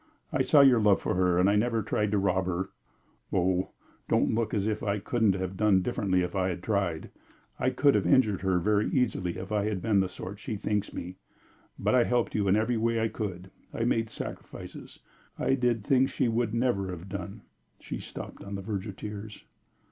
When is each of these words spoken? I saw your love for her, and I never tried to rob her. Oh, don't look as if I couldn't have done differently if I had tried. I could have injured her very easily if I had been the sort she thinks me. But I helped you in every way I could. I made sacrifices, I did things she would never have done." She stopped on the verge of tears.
I 0.33 0.41
saw 0.41 0.61
your 0.61 0.79
love 0.79 0.99
for 0.99 1.13
her, 1.13 1.37
and 1.37 1.47
I 1.47 1.55
never 1.55 1.83
tried 1.83 2.09
to 2.09 2.17
rob 2.17 2.47
her. 2.47 2.69
Oh, 3.31 3.69
don't 4.09 4.33
look 4.33 4.51
as 4.51 4.65
if 4.65 4.81
I 4.81 4.97
couldn't 4.97 5.35
have 5.35 5.55
done 5.55 5.83
differently 5.83 6.23
if 6.23 6.35
I 6.35 6.49
had 6.49 6.63
tried. 6.63 7.11
I 7.59 7.69
could 7.69 7.93
have 7.93 8.07
injured 8.07 8.41
her 8.41 8.57
very 8.57 8.89
easily 8.89 9.37
if 9.37 9.51
I 9.51 9.65
had 9.65 9.79
been 9.79 9.99
the 9.99 10.09
sort 10.09 10.39
she 10.39 10.55
thinks 10.55 10.91
me. 10.91 11.17
But 11.77 11.93
I 11.93 12.03
helped 12.05 12.33
you 12.33 12.47
in 12.47 12.55
every 12.55 12.77
way 12.77 12.99
I 12.99 13.09
could. 13.09 13.51
I 13.75 13.83
made 13.83 14.09
sacrifices, 14.09 15.01
I 15.37 15.53
did 15.53 15.83
things 15.83 16.09
she 16.09 16.27
would 16.27 16.51
never 16.51 16.89
have 16.89 17.07
done." 17.07 17.43
She 17.79 17.99
stopped 17.99 18.43
on 18.43 18.55
the 18.55 18.63
verge 18.63 18.87
of 18.87 18.95
tears. 18.95 19.43